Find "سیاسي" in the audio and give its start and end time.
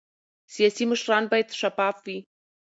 0.53-0.83